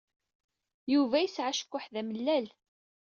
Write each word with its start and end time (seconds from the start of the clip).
Yuba 0.93 1.17
yesɛa 1.19 1.49
acekkuḥ 1.51 1.85
d 1.93 1.95
amellal. 2.01 2.47